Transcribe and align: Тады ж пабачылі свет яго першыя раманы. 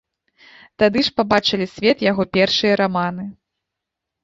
Тады 0.83 0.99
ж 1.07 1.13
пабачылі 1.21 1.67
свет 1.75 1.97
яго 2.07 2.27
першыя 2.39 2.73
раманы. 2.85 3.29